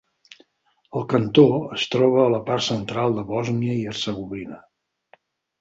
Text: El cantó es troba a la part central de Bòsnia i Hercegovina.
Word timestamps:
El 1.01 1.05
cantó 1.11 1.43
es 1.75 1.85
troba 1.95 2.19
a 2.23 2.31
la 2.37 2.41
part 2.49 2.67
central 2.71 3.19
de 3.19 3.29
Bòsnia 3.35 3.79
i 3.83 3.87
Hercegovina. 3.93 4.63